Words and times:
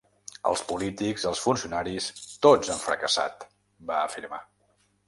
Els 0.51 0.63
polítics, 0.69 1.27
els 1.31 1.43
funcionaris, 1.43 2.09
tots 2.47 2.73
han 2.77 2.83
fracassat, 2.87 3.47
va 3.93 4.05
afirmar. 4.09 4.43